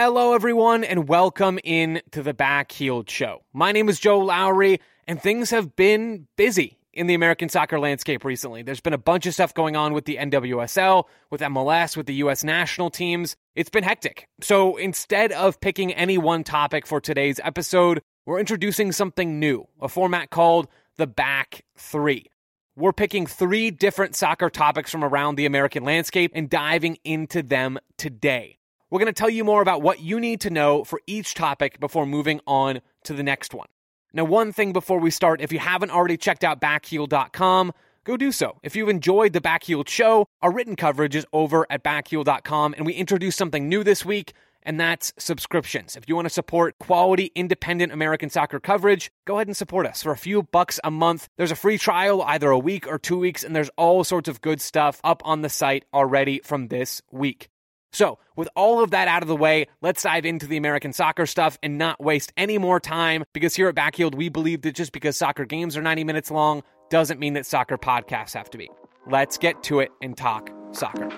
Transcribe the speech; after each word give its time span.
Hello, 0.00 0.32
everyone, 0.32 0.84
and 0.84 1.08
welcome 1.08 1.58
in 1.64 2.02
to 2.12 2.22
the 2.22 2.32
Back 2.32 2.68
Backheeled 2.68 3.10
Show. 3.10 3.42
My 3.52 3.72
name 3.72 3.88
is 3.88 3.98
Joe 3.98 4.20
Lowry, 4.20 4.80
and 5.08 5.20
things 5.20 5.50
have 5.50 5.74
been 5.74 6.28
busy 6.36 6.78
in 6.92 7.08
the 7.08 7.14
American 7.14 7.48
soccer 7.48 7.80
landscape 7.80 8.24
recently. 8.24 8.62
There's 8.62 8.80
been 8.80 8.92
a 8.92 8.98
bunch 8.98 9.26
of 9.26 9.34
stuff 9.34 9.54
going 9.54 9.74
on 9.74 9.94
with 9.94 10.04
the 10.04 10.16
NWSL, 10.16 11.02
with 11.30 11.40
MLS, 11.40 11.96
with 11.96 12.06
the 12.06 12.14
U.S. 12.14 12.44
national 12.44 12.90
teams. 12.90 13.34
It's 13.56 13.70
been 13.70 13.82
hectic. 13.82 14.28
So 14.40 14.76
instead 14.76 15.32
of 15.32 15.60
picking 15.60 15.92
any 15.94 16.16
one 16.16 16.44
topic 16.44 16.86
for 16.86 17.00
today's 17.00 17.40
episode, 17.42 18.00
we're 18.24 18.38
introducing 18.38 18.92
something 18.92 19.40
new, 19.40 19.66
a 19.80 19.88
format 19.88 20.30
called 20.30 20.68
the 20.96 21.08
Back 21.08 21.64
Three. 21.76 22.26
We're 22.78 22.92
picking 22.92 23.26
three 23.26 23.72
different 23.72 24.14
soccer 24.14 24.48
topics 24.48 24.92
from 24.92 25.02
around 25.02 25.34
the 25.34 25.46
American 25.46 25.82
landscape 25.82 26.30
and 26.32 26.48
diving 26.48 26.96
into 27.02 27.42
them 27.42 27.80
today. 27.96 28.58
We're 28.88 29.00
going 29.00 29.12
to 29.12 29.18
tell 29.18 29.28
you 29.28 29.42
more 29.42 29.60
about 29.60 29.82
what 29.82 29.98
you 29.98 30.20
need 30.20 30.42
to 30.42 30.50
know 30.50 30.84
for 30.84 31.00
each 31.04 31.34
topic 31.34 31.80
before 31.80 32.06
moving 32.06 32.40
on 32.46 32.80
to 33.02 33.14
the 33.14 33.24
next 33.24 33.52
one. 33.52 33.66
Now, 34.12 34.22
one 34.22 34.52
thing 34.52 34.72
before 34.72 35.00
we 35.00 35.10
start, 35.10 35.40
if 35.40 35.52
you 35.52 35.58
haven't 35.58 35.90
already 35.90 36.16
checked 36.16 36.44
out 36.44 36.60
backheeled.com, 36.60 37.72
go 38.04 38.16
do 38.16 38.30
so. 38.30 38.60
If 38.62 38.76
you've 38.76 38.88
enjoyed 38.88 39.32
the 39.32 39.40
Backheeled 39.40 39.88
show, 39.88 40.28
our 40.40 40.52
written 40.52 40.76
coverage 40.76 41.16
is 41.16 41.26
over 41.32 41.66
at 41.68 41.82
backheeled.com, 41.82 42.74
and 42.76 42.86
we 42.86 42.92
introduced 42.92 43.38
something 43.38 43.68
new 43.68 43.82
this 43.82 44.04
week, 44.04 44.34
and 44.62 44.78
that's 44.78 45.12
subscriptions. 45.18 45.96
If 45.96 46.08
you 46.08 46.14
want 46.14 46.26
to 46.26 46.30
support 46.30 46.78
quality, 46.78 47.30
independent 47.34 47.92
American 47.92 48.30
soccer 48.30 48.60
coverage, 48.60 49.10
go 49.26 49.36
ahead 49.36 49.46
and 49.46 49.56
support 49.56 49.86
us 49.86 50.02
for 50.02 50.12
a 50.12 50.16
few 50.16 50.42
bucks 50.42 50.80
a 50.84 50.90
month. 50.90 51.28
There's 51.36 51.50
a 51.50 51.56
free 51.56 51.78
trial, 51.78 52.22
either 52.22 52.50
a 52.50 52.58
week 52.58 52.86
or 52.86 52.98
two 52.98 53.18
weeks, 53.18 53.44
and 53.44 53.54
there's 53.54 53.70
all 53.76 54.04
sorts 54.04 54.28
of 54.28 54.40
good 54.40 54.60
stuff 54.60 55.00
up 55.04 55.22
on 55.24 55.42
the 55.42 55.48
site 55.48 55.84
already 55.92 56.40
from 56.44 56.68
this 56.68 57.02
week. 57.10 57.48
So, 57.92 58.18
with 58.36 58.48
all 58.54 58.82
of 58.82 58.90
that 58.90 59.08
out 59.08 59.22
of 59.22 59.28
the 59.28 59.36
way, 59.36 59.66
let's 59.80 60.02
dive 60.02 60.26
into 60.26 60.46
the 60.46 60.58
American 60.58 60.92
soccer 60.92 61.26
stuff 61.26 61.58
and 61.62 61.78
not 61.78 62.02
waste 62.02 62.32
any 62.36 62.58
more 62.58 62.80
time 62.80 63.24
because 63.32 63.54
here 63.54 63.68
at 63.68 63.74
Backheeled, 63.74 64.14
we 64.14 64.28
believe 64.28 64.62
that 64.62 64.74
just 64.74 64.92
because 64.92 65.16
soccer 65.16 65.46
games 65.46 65.76
are 65.76 65.82
90 65.82 66.04
minutes 66.04 66.30
long 66.30 66.62
doesn't 66.90 67.18
mean 67.18 67.34
that 67.34 67.46
soccer 67.46 67.78
podcasts 67.78 68.34
have 68.34 68.50
to 68.50 68.58
be. 68.58 68.70
Let's 69.06 69.38
get 69.38 69.62
to 69.64 69.80
it 69.80 69.90
and 70.02 70.16
talk 70.16 70.50
soccer. 70.72 71.08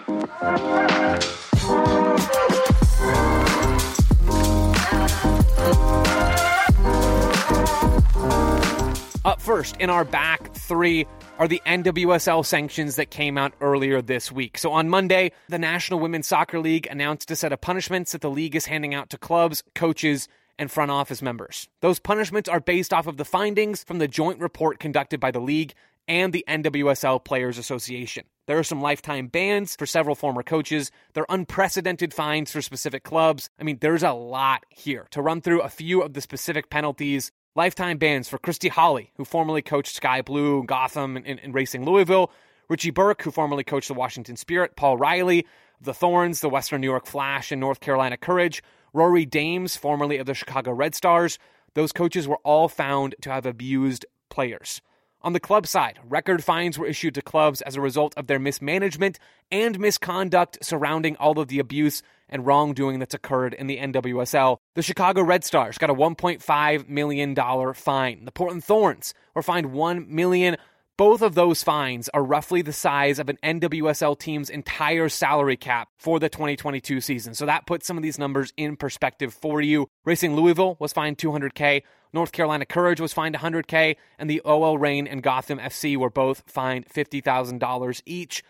Up 9.25 9.41
first 9.41 9.77
in 9.77 9.91
our 9.91 10.05
back 10.05 10.55
three 10.55 11.07
are 11.39 11.47
the 11.49 11.63
NWSL 11.67 12.45
sanctions 12.45 12.97
that 12.97 13.11
came 13.11 13.39
out 13.39 13.53
earlier 13.61 14.03
this 14.03 14.33
week. 14.33 14.59
So 14.59 14.73
on 14.73 14.89
Monday, 14.89 15.33
the 15.49 15.59
National 15.59 16.01
Women's 16.01 16.27
Soccer 16.27 16.59
League 16.59 16.87
announced 16.91 17.31
a 17.31 17.37
set 17.37 17.53
of 17.53 17.61
punishments 17.61 18.13
that 18.13 18.21
the 18.21 18.31
league 18.31 18.57
is 18.57 18.67
handing 18.67 18.95
out 18.95 19.11
to 19.11 19.19
clubs, 19.19 19.63
coaches, 19.75 20.29
and 20.59 20.71
front 20.71 20.91
office 20.91 21.23
members. 21.23 21.69
Those 21.81 21.99
punishments 21.99 22.49
are 22.49 22.61
based 22.61 22.93
off 22.93 23.07
of 23.07 23.17
the 23.17 23.25
findings 23.25 23.83
from 23.83 23.99
the 23.99 24.09
joint 24.09 24.41
report 24.41 24.79
conducted 24.79 25.19
by 25.19 25.31
the 25.31 25.41
league 25.41 25.73
and 26.07 26.33
the 26.33 26.45
NWSL 26.49 27.25
Players 27.25 27.57
Association. 27.57 28.25
There 28.51 28.59
are 28.59 28.65
some 28.65 28.81
lifetime 28.81 29.29
bans 29.29 29.77
for 29.77 29.87
several 29.87 30.17
former 30.17 30.43
coaches. 30.43 30.91
There 31.15 31.23
are 31.23 31.37
unprecedented 31.37 32.13
fines 32.13 32.51
for 32.51 32.61
specific 32.61 33.05
clubs. 33.05 33.49
I 33.61 33.63
mean, 33.63 33.79
there's 33.81 34.03
a 34.03 34.11
lot 34.11 34.65
here. 34.71 35.07
To 35.13 35.23
run 35.23 35.41
through 35.41 35.61
a 35.61 35.69
few 35.69 36.03
of 36.03 36.15
the 36.15 36.21
specific 36.21 36.69
penalties, 36.69 37.31
Lifetime 37.55 37.99
bans 37.99 38.29
for 38.29 38.39
Christy 38.39 38.67
Holly, 38.67 39.13
who 39.15 39.25
formerly 39.25 39.63
coached 39.63 39.95
Sky 39.95 40.21
Blue, 40.23 40.65
Gotham, 40.65 41.17
and, 41.17 41.39
and 41.39 41.55
Racing 41.55 41.85
Louisville. 41.85 42.33
Richie 42.69 42.91
Burke, 42.91 43.23
who 43.23 43.31
formerly 43.31 43.63
coached 43.63 43.87
the 43.87 43.95
Washington 43.95 44.35
Spirit. 44.35 44.75
Paul 44.75 44.97
Riley, 44.97 45.47
the 45.81 45.95
Thorns, 45.95 46.41
the 46.41 46.51
Western 46.51 46.81
New 46.81 46.89
York 46.89 47.07
Flash, 47.07 47.53
and 47.53 47.61
North 47.61 47.79
Carolina 47.79 48.17
Courage. 48.17 48.65
Rory 48.93 49.27
Dames, 49.27 49.77
formerly 49.77 50.19
of 50.19 50.27
the 50.27 50.35
Chicago 50.35 50.73
Red 50.73 50.97
Stars. 50.97 51.39
Those 51.75 51.93
coaches 51.93 52.27
were 52.27 52.41
all 52.43 52.67
found 52.67 53.15
to 53.21 53.31
have 53.31 53.47
abused 53.47 54.07
players. 54.29 54.83
On 55.23 55.35
the 55.35 55.41
club 55.41 55.67
side, 55.67 55.99
record 56.09 56.43
fines 56.43 56.79
were 56.79 56.87
issued 56.87 57.15
to 57.15 57.21
clubs 57.21 57.61
as 57.61 57.77
a 57.77 57.81
result 57.83 58.15
of 58.17 58.27
their 58.27 58.39
mismanagement 58.39 59.19
and 59.53 59.79
misconduct 59.79 60.57
surrounding 60.63 61.15
all 61.17 61.39
of 61.39 61.49
the 61.49 61.59
abuse 61.59 62.03
and 62.31 62.47
wrongdoing 62.47 62.99
that's 62.99 63.13
occurred 63.13 63.53
in 63.53 63.67
the 63.67 63.77
NWSL. 63.77 64.57
The 64.75 64.83
Chicago 64.83 65.21
Red 65.23 65.45
Stars 65.45 65.77
got 65.77 65.91
a 65.91 65.95
$1.5 65.95 66.89
million 66.89 67.35
fine. 67.75 68.25
The 68.25 68.33
Portland 68.33 68.65
Thorns 68.65 69.13
were 69.35 69.43
fined 69.43 69.67
$1 69.67 70.09
million. 70.09 70.57
Both 71.01 71.23
of 71.23 71.35
those 71.35 71.63
fines 71.63 72.11
are 72.11 72.23
roughly 72.23 72.61
the 72.61 72.75
size 72.75 73.19
of 73.19 73.31
an 73.31 73.39
NWSL 73.43 74.19
team's 74.19 74.51
entire 74.51 75.09
salary 75.09 75.57
cap 75.57 75.89
for 75.97 76.19
the 76.21 76.29
2022 76.29 77.01
season. 77.01 77.33
So 77.33 77.47
that 77.47 77.65
puts 77.65 77.87
some 77.87 77.97
of 77.97 78.03
these 78.03 78.19
numbers 78.19 78.53
in 78.59 78.77
perspective 78.77 79.33
for 79.33 79.63
you. 79.63 79.89
Racing 80.05 80.37
Louisville 80.37 80.77
was 80.79 80.93
fined 80.93 81.17
200K. 81.17 81.85
North 82.13 82.33
Carolina 82.33 82.67
Courage 82.67 83.01
was 83.01 83.15
fined 83.15 83.35
100K, 83.35 83.97
and 84.19 84.29
the 84.29 84.43
OL 84.45 84.77
Reign 84.77 85.07
and 85.07 85.23
Gotham 85.23 85.59
FC 85.59 85.97
were 85.97 86.11
both 86.11 86.43
fined 86.47 86.87
$50,000 86.87 88.03
each. 88.05 88.45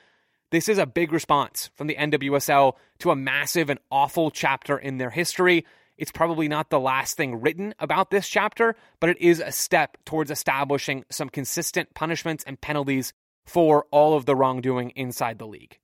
This 0.51 0.69
is 0.69 0.79
a 0.79 0.87
big 0.87 1.13
response 1.13 1.71
from 1.77 1.87
the 1.87 1.95
NWSL 1.95 2.73
to 2.99 3.13
a 3.13 3.17
massive 3.17 3.71
and 3.71 3.79
awful 3.93 4.33
chapter 4.33 4.77
in 4.77 4.99
their 4.99 5.11
history. 5.11 5.65
It's 6.01 6.11
probably 6.11 6.49
not 6.49 6.71
the 6.71 6.81
last 6.81 7.19
thing 7.19 7.43
written 7.43 7.75
about 7.79 8.11
this 8.11 8.27
chapter, 8.27 8.75
but 9.01 9.11
it 9.11 9.21
is 9.21 9.39
a 9.39 9.53
step 9.53 9.99
towards 10.07 10.31
establishing 10.31 11.05
some 11.11 11.29
consistent 11.29 11.93
punishments 11.93 12.43
and 12.47 12.59
penalties 12.59 13.13
for 13.45 13.85
all 13.91 14.15
of 14.15 14.25
the 14.25 14.35
wrongdoing 14.35 14.91
inside 14.97 15.39
the 15.39 15.47
league. 15.47 15.79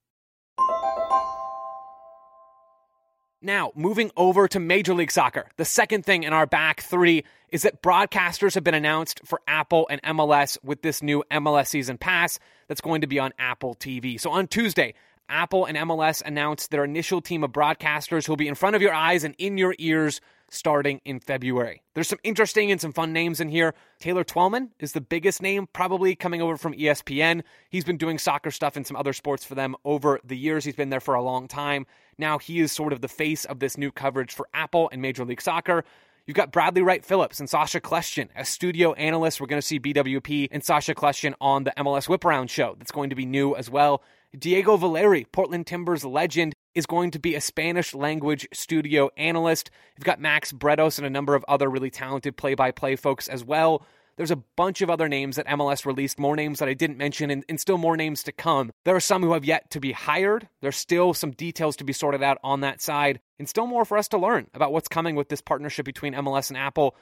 Now, 3.42 3.72
moving 3.74 4.10
over 4.16 4.48
to 4.48 4.58
Major 4.58 4.94
League 4.94 5.12
Soccer, 5.12 5.50
the 5.58 5.66
second 5.66 6.06
thing 6.06 6.22
in 6.22 6.32
our 6.32 6.46
back 6.46 6.80
three 6.80 7.22
is 7.50 7.62
that 7.62 7.82
broadcasters 7.82 8.54
have 8.54 8.64
been 8.64 8.74
announced 8.74 9.20
for 9.26 9.42
Apple 9.46 9.86
and 9.90 10.02
MLS 10.02 10.56
with 10.64 10.80
this 10.80 11.02
new 11.02 11.24
MLS 11.30 11.66
season 11.66 11.98
pass 11.98 12.38
that's 12.68 12.80
going 12.80 13.02
to 13.02 13.06
be 13.06 13.18
on 13.18 13.34
Apple 13.38 13.74
TV. 13.74 14.18
So 14.18 14.30
on 14.30 14.48
Tuesday, 14.48 14.94
Apple 15.28 15.64
and 15.64 15.76
MLS 15.76 16.22
announced 16.22 16.70
their 16.70 16.84
initial 16.84 17.20
team 17.20 17.44
of 17.44 17.52
broadcasters 17.52 18.26
who'll 18.26 18.36
be 18.36 18.48
in 18.48 18.54
front 18.54 18.76
of 18.76 18.82
your 18.82 18.94
eyes 18.94 19.24
and 19.24 19.34
in 19.38 19.58
your 19.58 19.74
ears 19.78 20.20
starting 20.50 21.00
in 21.04 21.20
February. 21.20 21.82
There's 21.94 22.08
some 22.08 22.20
interesting 22.22 22.70
and 22.70 22.80
some 22.80 22.92
fun 22.92 23.12
names 23.12 23.40
in 23.40 23.48
here. 23.48 23.74
Taylor 23.98 24.24
Twellman 24.24 24.70
is 24.78 24.92
the 24.92 25.00
biggest 25.00 25.42
name, 25.42 25.66
probably 25.72 26.14
coming 26.14 26.40
over 26.40 26.56
from 26.56 26.72
ESPN. 26.74 27.42
He's 27.68 27.84
been 27.84 27.96
doing 27.96 28.18
soccer 28.18 28.50
stuff 28.50 28.76
and 28.76 28.86
some 28.86 28.96
other 28.96 29.12
sports 29.12 29.44
for 29.44 29.54
them 29.54 29.74
over 29.84 30.20
the 30.24 30.36
years. 30.36 30.64
He's 30.64 30.76
been 30.76 30.90
there 30.90 31.00
for 31.00 31.14
a 31.14 31.22
long 31.22 31.48
time. 31.48 31.86
Now 32.18 32.38
he 32.38 32.60
is 32.60 32.72
sort 32.72 32.92
of 32.92 33.00
the 33.00 33.08
face 33.08 33.44
of 33.44 33.58
this 33.58 33.76
new 33.76 33.90
coverage 33.90 34.32
for 34.32 34.48
Apple 34.54 34.88
and 34.92 35.02
Major 35.02 35.24
League 35.24 35.42
Soccer. 35.42 35.84
You've 36.26 36.36
got 36.36 36.50
Bradley 36.50 36.82
Wright 36.82 37.04
Phillips 37.04 37.38
and 37.38 37.48
Sacha 37.48 37.80
Kljestan 37.80 38.28
as 38.34 38.48
studio 38.48 38.92
analysts. 38.94 39.40
We're 39.40 39.46
going 39.46 39.60
to 39.60 39.66
see 39.66 39.78
BWP 39.78 40.48
and 40.50 40.64
Sacha 40.64 40.92
Kljestan 40.94 41.34
on 41.40 41.64
the 41.64 41.72
MLS 41.76 42.08
Whip 42.08 42.24
Around 42.24 42.50
show. 42.50 42.74
That's 42.78 42.90
going 42.90 43.10
to 43.10 43.16
be 43.16 43.26
new 43.26 43.54
as 43.54 43.70
well. 43.70 44.02
Diego 44.38 44.76
Valeri, 44.76 45.24
Portland 45.24 45.66
Timbers 45.66 46.04
legend, 46.04 46.54
is 46.74 46.86
going 46.86 47.10
to 47.12 47.18
be 47.18 47.34
a 47.34 47.40
Spanish 47.40 47.94
language 47.94 48.46
studio 48.52 49.10
analyst. 49.16 49.70
You've 49.96 50.04
got 50.04 50.20
Max 50.20 50.52
Bretos 50.52 50.98
and 50.98 51.06
a 51.06 51.10
number 51.10 51.34
of 51.34 51.44
other 51.48 51.70
really 51.70 51.90
talented 51.90 52.36
play 52.36 52.54
by 52.54 52.70
play 52.70 52.96
folks 52.96 53.28
as 53.28 53.44
well. 53.44 53.86
There's 54.16 54.30
a 54.30 54.42
bunch 54.56 54.80
of 54.80 54.88
other 54.88 55.08
names 55.08 55.36
that 55.36 55.46
MLS 55.46 55.84
released, 55.84 56.18
more 56.18 56.36
names 56.36 56.58
that 56.58 56.68
I 56.68 56.74
didn't 56.74 56.96
mention, 56.96 57.30
and, 57.30 57.44
and, 57.50 57.60
still 57.60 57.76
more 57.76 57.98
names 57.98 58.22
to 58.22 58.32
come. 58.32 58.72
There 58.84 58.96
are 58.96 59.00
some 59.00 59.22
who 59.22 59.34
have 59.34 59.44
yet 59.44 59.70
to 59.70 59.80
be 59.80 59.92
hired. 59.92 60.48
There's 60.62 60.76
still 60.76 61.12
some 61.12 61.32
details 61.32 61.76
to 61.76 61.84
be 61.84 61.92
sorted 61.92 62.22
out 62.22 62.38
on 62.42 62.60
that 62.60 62.80
side, 62.80 63.20
and 63.38 63.46
still 63.46 63.66
more 63.66 63.84
for 63.84 63.98
us 63.98 64.08
to 64.08 64.18
learn 64.18 64.46
about 64.54 64.72
what's 64.72 64.88
coming 64.88 65.16
with 65.16 65.28
this 65.28 65.42
partnership 65.42 65.84
between 65.84 66.14
MLS 66.14 66.48
and 66.48 66.56
Apple. 66.56 66.96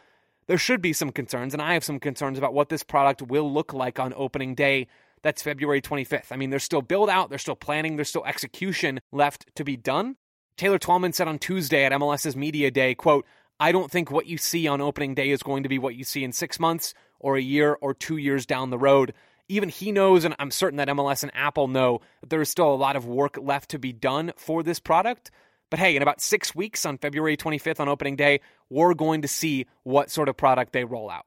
There 0.48 0.58
should 0.58 0.82
be 0.82 0.92
some 0.92 1.10
concerns, 1.10 1.54
and 1.54 1.62
I 1.62 1.74
have 1.74 1.84
some 1.84 2.00
concerns 2.00 2.36
about 2.36 2.52
what 2.52 2.68
this 2.68 2.82
product 2.82 3.22
will 3.22 3.50
look 3.50 3.72
like 3.72 4.00
on 4.00 4.12
opening 4.16 4.56
day. 4.56 4.88
That's 5.24 5.42
February 5.42 5.80
25th. 5.80 6.30
I 6.30 6.36
mean, 6.36 6.50
there's 6.50 6.62
still 6.62 6.82
build 6.82 7.08
out, 7.08 7.30
there's 7.30 7.40
still 7.40 7.56
planning, 7.56 7.96
there's 7.96 8.10
still 8.10 8.26
execution 8.26 9.00
left 9.10 9.46
to 9.56 9.64
be 9.64 9.74
done. 9.74 10.16
Taylor 10.58 10.78
Twellman 10.78 11.14
said 11.14 11.26
on 11.26 11.38
Tuesday 11.38 11.84
at 11.84 11.92
MLS's 11.92 12.36
Media 12.36 12.70
Day, 12.70 12.94
quote, 12.94 13.24
I 13.58 13.72
don't 13.72 13.90
think 13.90 14.10
what 14.10 14.26
you 14.26 14.36
see 14.36 14.68
on 14.68 14.82
opening 14.82 15.14
day 15.14 15.30
is 15.30 15.42
going 15.42 15.62
to 15.62 15.68
be 15.70 15.78
what 15.78 15.94
you 15.94 16.04
see 16.04 16.24
in 16.24 16.32
six 16.32 16.60
months 16.60 16.92
or 17.18 17.36
a 17.36 17.40
year 17.40 17.78
or 17.80 17.94
two 17.94 18.18
years 18.18 18.44
down 18.44 18.68
the 18.68 18.78
road. 18.78 19.14
Even 19.48 19.70
he 19.70 19.92
knows, 19.92 20.24
and 20.24 20.36
I'm 20.38 20.50
certain 20.50 20.76
that 20.76 20.88
MLS 20.88 21.22
and 21.22 21.32
Apple 21.34 21.68
know, 21.68 22.00
that 22.20 22.28
there 22.28 22.42
is 22.42 22.50
still 22.50 22.72
a 22.72 22.76
lot 22.76 22.94
of 22.94 23.06
work 23.06 23.38
left 23.40 23.70
to 23.70 23.78
be 23.78 23.94
done 23.94 24.32
for 24.36 24.62
this 24.62 24.78
product. 24.78 25.30
But 25.70 25.78
hey, 25.78 25.96
in 25.96 26.02
about 26.02 26.20
six 26.20 26.54
weeks 26.54 26.84
on 26.84 26.98
February 26.98 27.38
25th 27.38 27.80
on 27.80 27.88
opening 27.88 28.16
day, 28.16 28.40
we're 28.68 28.94
going 28.94 29.22
to 29.22 29.28
see 29.28 29.66
what 29.84 30.10
sort 30.10 30.28
of 30.28 30.36
product 30.36 30.74
they 30.74 30.84
roll 30.84 31.08
out. 31.08 31.24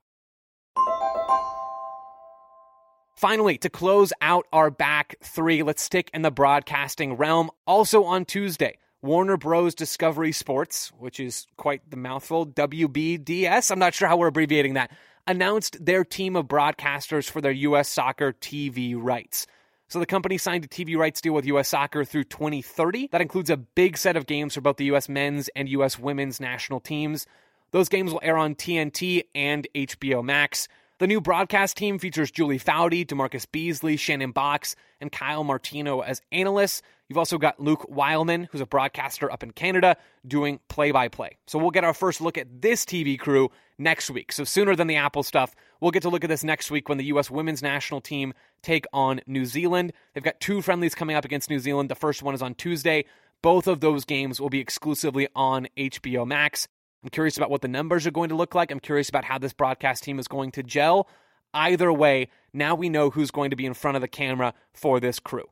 Finally, 3.18 3.58
to 3.58 3.68
close 3.68 4.14
out 4.22 4.46
our 4.54 4.69
back 4.69 5.16
three, 5.24 5.64
let's 5.64 5.81
stick 5.81 6.12
in 6.14 6.22
the 6.22 6.30
broadcasting 6.30 7.16
realm. 7.16 7.50
Also 7.66 8.04
on 8.04 8.24
Tuesday, 8.24 8.78
Warner 9.02 9.38
Bros. 9.38 9.74
Discovery 9.74 10.31
Sports, 10.31 10.92
which 11.00 11.19
is 11.19 11.48
quite 11.58 11.81
the 11.90 11.98
mouthful, 11.98 12.46
WBDS, 12.46 13.72
I'm 13.72 13.80
not 13.80 13.96
sure 13.96 14.08
how 14.08 14.18
we're 14.18 14.28
abbreviating 14.28 14.75
that, 14.75 14.92
announced 15.25 15.84
their 15.84 16.06
team 16.06 16.36
of 16.36 16.46
broadcasters 16.46 17.28
for 17.28 17.42
their 17.42 17.52
U.S. 17.52 17.90
soccer 17.90 18.34
TV 18.34 18.94
rights. 18.96 19.48
So 19.88 19.98
the 19.98 20.06
company 20.06 20.38
signed 20.38 20.66
a 20.66 20.68
TV 20.68 20.96
rights 20.96 21.19
deal 21.19 21.34
with 21.34 21.46
US 21.48 21.69
Soccer 21.69 22.06
through 22.06 22.25
2030. 22.25 23.08
That 23.12 23.22
includes 23.22 23.50
a 23.50 23.58
big 23.58 23.98
set 23.98 24.16
of 24.16 24.28
games 24.28 24.54
for 24.54 24.62
both 24.62 24.78
the 24.78 24.92
US 24.92 25.10
men's 25.10 25.50
and 25.56 25.68
US 25.69 25.98
women's 25.98 26.40
national 26.40 26.81
teams. 26.81 27.25
Those 27.72 27.90
games 27.90 28.12
will 28.12 28.19
air 28.22 28.38
on 28.38 28.54
TNT 28.54 29.24
and 29.34 29.68
HBO 29.74 30.24
Max. 30.24 30.68
The 30.99 31.05
new 31.05 31.21
broadcast 31.21 31.77
team 31.77 31.99
features 31.99 32.31
Julie 32.31 32.57
Foudy, 32.57 33.05
DaMarcus 33.05 33.45
Beasley, 33.51 33.97
Shannon 33.97 34.33
Boxx, 34.33 34.73
and 34.99 35.11
Kyle 35.11 35.44
Martino 35.44 35.99
as 35.99 36.23
analysts. 36.31 36.81
You've 37.07 37.19
also 37.19 37.38
got 37.38 37.59
Luke 37.59 37.85
Wileman, 37.88 38.49
who's 38.51 38.61
a 38.61 38.65
broadcaster 38.65 39.31
up 39.31 39.44
in 39.44 39.51
Canada, 39.51 39.97
doing 40.25 40.59
play 40.69 40.89
by 40.89 41.07
play. 41.07 41.38
So 41.45 41.59
we'll 41.59 41.69
get 41.69 41.83
our 41.83 41.94
first 41.94 42.19
look 42.19 42.35
at 42.35 42.63
this 42.63 42.83
TV 42.83 43.19
crew 43.19 43.51
next 43.77 44.09
week. 44.09 44.31
So 44.31 44.44
sooner 44.44 44.75
than 44.75 44.88
the 44.88 44.95
Apple 44.95 45.21
stuff, 45.21 45.53
we'll 45.79 45.91
get 45.91 46.01
to 46.01 46.09
look 46.09 46.23
at 46.23 46.31
this 46.31 46.44
next 46.44 46.71
week 46.71 46.89
when 46.89 46.97
the 46.97 47.05
U.S. 47.05 47.29
women's 47.29 47.61
national 47.61 48.01
team 48.01 48.33
take 48.63 48.85
on 48.91 49.21
New 49.27 49.45
Zealand. 49.45 49.94
They've 50.15 50.23
got 50.23 50.39
two 50.39 50.63
friendlies 50.63 50.95
coming 50.95 51.15
up 51.15 51.25
against 51.25 51.51
New 51.51 51.59
Zealand. 51.59 51.91
The 51.91 51.95
first 51.95 52.23
one 52.23 52.33
is 52.33 52.41
on 52.41 52.55
Tuesday. 52.55 53.05
Both 53.44 53.67
of 53.67 53.81
those 53.81 54.03
games 54.03 54.41
will 54.41 54.49
be 54.49 54.59
exclusively 54.59 55.27
on 55.35 55.67
HBO 55.77 56.25
Max. 56.25 56.67
I'm 57.07 57.12
curious 57.12 57.38
about 57.38 57.50
what 57.50 57.62
the 57.62 57.69
numbers 57.69 58.06
are 58.06 58.12
going 58.12 58.27
to 58.27 58.36
look 58.36 58.54
like. 58.54 58.69
I'm 58.69 58.81
curious 58.81 59.07
about 59.07 59.24
how 59.24 59.38
this 59.38 59.54
broadcast 59.54 60.04
team 60.04 60.19
is 60.19 60.27
going 60.27 60.51
to 60.51 60.62
gel. 60.62 61.07
Either 61.54 61.94
way, 61.94 62.27
now 62.51 62.75
we 62.75 62.89
know 62.89 63.09
who's 63.09 63.31
going 63.31 63.50
to 63.51 63.56
be 63.56 63.65
in 63.65 63.74
front 63.74 63.95
of 63.95 64.01
the 64.01 64.09
camera 64.09 64.54
for 64.74 65.00
this 65.00 65.18
crew. 65.18 65.45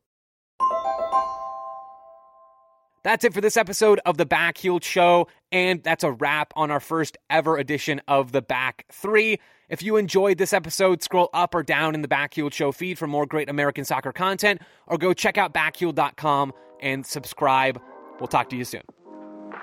That's 3.06 3.24
it 3.24 3.34
for 3.34 3.40
this 3.40 3.56
episode 3.56 4.02
of 4.06 4.18
the 4.18 4.25
Backheeled 4.25 4.84
Show, 4.84 5.30
and 5.50 5.81
that's 5.81 6.04
a 6.04 6.12
wrap 6.12 6.52
on 6.57 6.72
our 6.72 6.81
first 6.81 7.18
ever 7.30 7.57
edition 7.57 8.02
of 8.06 8.34
the 8.34 8.42
Back 8.42 8.84
Three. 8.92 9.40
If 9.69 9.81
you 9.81 9.96
enjoyed 9.96 10.38
this 10.38 10.52
episode, 10.52 11.04
scroll 11.04 11.30
up 11.34 11.56
or 11.56 11.63
down 11.63 11.96
in 11.96 12.02
the 12.02 12.10
Backheeled 12.10 12.52
Show 12.52 12.74
feed 12.74 13.00
for 13.00 13.07
more 13.07 13.25
great 13.25 13.48
American 13.48 13.86
soccer 13.86 14.12
content, 14.12 14.62
or 14.88 14.98
go 14.98 15.13
check 15.13 15.38
out 15.38 15.54
backheeled.com 15.54 16.52
and 16.81 17.06
subscribe. 17.06 17.81
We'll 18.19 18.28
talk 18.28 18.50
to 18.50 18.57
you 18.57 18.66
soon. 18.66 18.84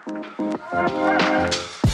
Thank 0.07 0.27
you. 0.39 1.92